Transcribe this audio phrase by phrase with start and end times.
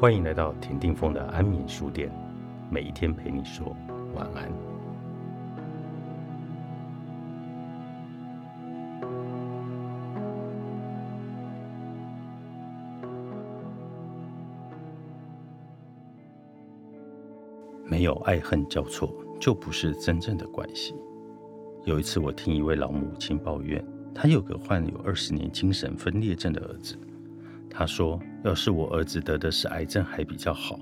[0.00, 2.10] 欢迎来到田定峰的安眠书店，
[2.70, 3.76] 每一天陪你说
[4.14, 4.50] 晚安。
[17.84, 20.94] 没有爱恨交错，就不是真正的关系。
[21.84, 26.96] 有一次，我听一位老母亲抱怨，她有个患有二十年精神分裂症的儿子。
[27.70, 30.78] 他说：“要是我儿子得的是癌症，还比较好，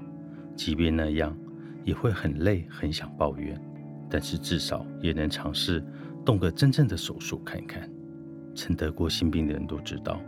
[0.57, 1.37] 即便那样，
[1.85, 3.61] 也会很累，很想抱怨。
[4.11, 5.85] 但是至少也能尝试
[6.25, 7.89] 动个真正的手术看看。”
[8.57, 10.21] 曾得过心病的人都知道，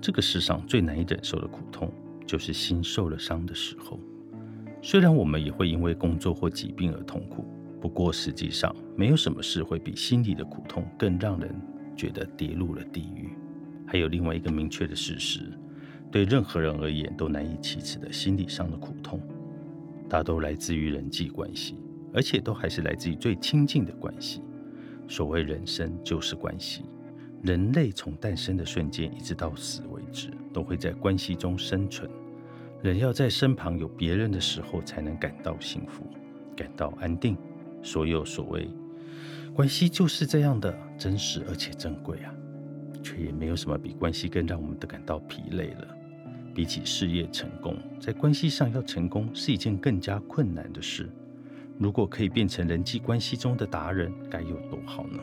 [0.00, 1.92] 这个世上最难以忍受的苦痛，
[2.26, 4.00] 就是心受了伤的时候。
[4.82, 7.44] 虽然我们也会因为工作或疾病而痛苦，
[7.80, 11.54] 不过实际上没有什么事会比心里的苦痛更让人
[11.94, 13.30] 觉得跌入了地狱。
[13.86, 15.52] 还有另外一个明确的事实，
[16.10, 19.20] 对任何人而言都难以启齿的心理上的苦痛，
[20.08, 21.76] 大都来自于人际关系，
[22.12, 24.42] 而且都还是来自于最亲近的关系。
[25.08, 26.84] 所谓人生就是关系，
[27.42, 32.10] 人类从诞生的瞬间一直到死为止，都会在关系中生存。
[32.82, 36.04] 人要在身旁有别人的时候，才能感到幸福，
[36.56, 37.36] 感到安定。
[37.82, 38.68] 所有所谓
[39.54, 42.34] 关系就是这样的真实而且珍贵啊，
[43.06, 45.86] 却也没有什么比关系更让我们的感到疲累了。
[46.52, 51.08] 比起事业成功，在关系上要成功是一件更加困难的事。
[51.78, 55.20] 如果可以变成人际关系中的达人，该有多好呢？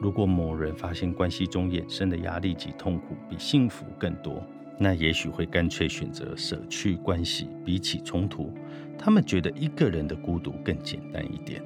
[0.00, 4.44] 如果某人发现关系中衍生的压力及痛苦比幸福更多，
[4.78, 8.52] 那也许会干脆选择舍去关系，比起冲突，
[8.98, 11.62] 他们觉得一个人的孤独更简单一点。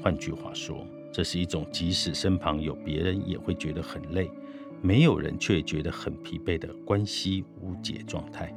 [0.00, 4.30] 换句话说，这是一种即使身旁有别人也会觉得很累，
[4.82, 8.54] 没有人却觉得很疲惫的关系无解状态。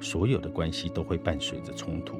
[0.00, 2.16] 所有的关系都会伴随着冲突。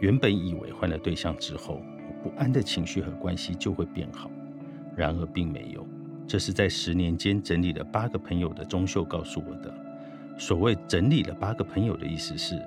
[0.00, 1.80] 原本以为换了对象之后，
[2.22, 4.30] 不安的情绪和关系就会变好，
[4.96, 5.86] 然而并没有。
[6.26, 9.74] 这是在十年间整理了八个朋友的钟秀告诉我的。
[10.36, 12.60] 所谓整理了八个朋友的意思是，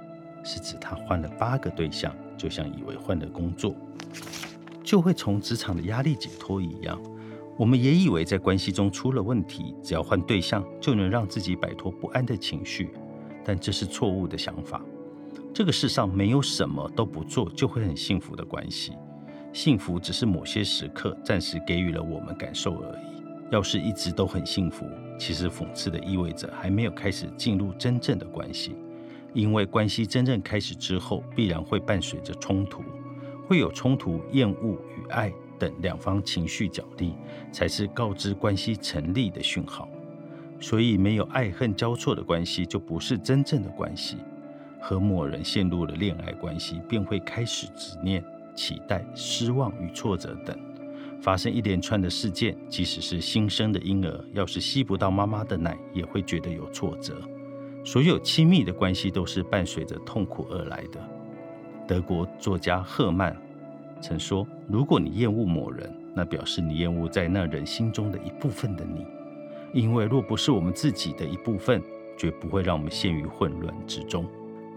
[0.43, 3.75] 是指他换了八个对象，就像以为换了工作
[4.91, 7.01] 就会从职场的压力解脱一样。
[7.55, 12.89] 我们也以为在关系中出了问题，只要换对象就能让自己摆脱不安的情绪，
[13.41, 14.81] 但这是错误的想法。
[15.53, 18.91] 这个世上没有什么都不做就会很幸福的关系，
[19.53, 23.23] 幸福只是某些时刻暂时给予了我们感受而已。
[23.49, 24.85] 要是一直都很幸福，
[25.17, 28.75] 其实讽刺的意味着还没有开始进入真正的关系，
[29.33, 32.83] 因为关系真正开始之后，必然会伴随着冲突，
[33.51, 35.29] 会有冲突、厌恶与爱
[35.59, 37.15] 等两方情绪角力，
[37.51, 39.89] 才是告知关系成立的讯号。
[40.61, 44.15] 所以，没有爱恨交错的关系，就不是真正的关系。
[44.79, 48.23] 和某人陷入了恋爱关系，便会开始执念、
[48.55, 50.57] 期待、失望与挫折等。
[51.21, 57.21] 发生一连串的事件，即使是新生的婴儿，要是吸不到妈妈的奶，也会觉得有挫折。
[57.83, 61.05] 所有亲密的关系都是伴随着痛苦而来的。
[61.91, 63.35] 德国作家赫曼
[63.99, 69.05] 曾说：“如果你厌恶某人，那表示你厌恶在那人心中的一部分的你。
[69.73, 71.83] 因为若不是我们自己的一部分，
[72.17, 74.25] 绝不会让我们陷于混乱之中。”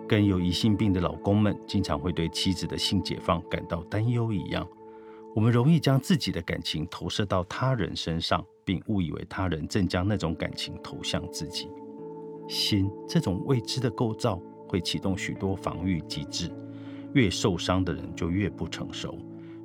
[0.08, 4.66] 跟有疑心病的老公们经常会对妻子的性解放感到担忧一样。
[5.36, 11.68] 我们容易将自己的感情投射到他人身上，并误以为他人正将那种感情投向自己。
[12.48, 16.50] 心这种未知的构造会启动许多防御机制，
[17.14, 19.18] 越受伤的人就越不成熟，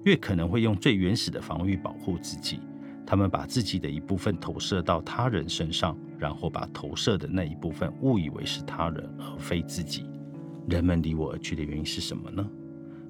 [0.05, 2.59] 越可能会用最原始的防御保护自己。
[3.05, 10.05] 他们把自己的一部分投射到他人身上，然后把投射的那一部分误以为是他人而非自己。
[10.67, 12.47] 人们离我而去的原因是什么呢？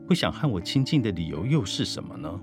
[0.07, 2.41] 不想和我亲近的理由又是什么呢？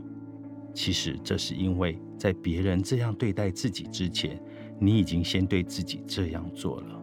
[0.74, 4.38] 其实这是因为在别人这样对待自己之前，
[4.78, 7.02] 你已经先对自己这样做了。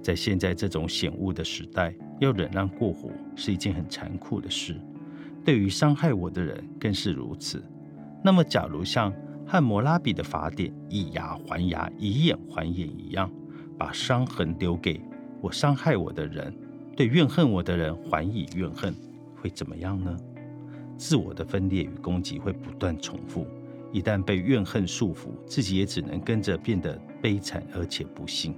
[0.00, 4.76] 在现在这种险恶的时代，要忍让过活是一件很残酷的事，
[5.44, 7.62] 对于伤害我的人更是如此。
[8.22, 9.12] 那么，假如像
[9.46, 13.30] 汉谟拉比的法典“以牙还牙，以眼还眼”一样，
[13.76, 15.00] 把伤痕留给
[15.40, 16.54] 我伤害我的人，
[16.96, 18.94] 对怨恨我的人还以怨恨。
[19.36, 20.16] 会怎么样呢？
[20.96, 23.46] 自我的分裂与攻击会不断重复，
[23.92, 28.54] 一旦被怨恨束缚，自己也只能跟着变得悲惨而且不幸。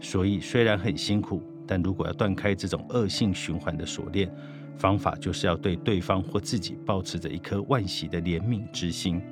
[0.00, 1.42] 所以虽然很辛苦，
[1.72, 4.30] 但如果要断开这种恶性循环的锁链，
[4.76, 9.22] 方法就是要对对方或自己保持着一颗万喜的怜悯之心。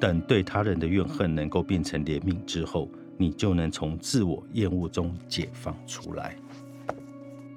[0.00, 6.34] 等对他人的怨恨能够变成怜悯之后，你就能从自我厌恶中解放出来。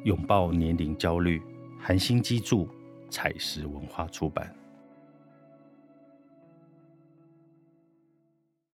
[0.03, 1.41] 拥抱年龄焦虑，
[1.79, 2.67] 寒心机著，
[3.09, 4.53] 采石文化出版。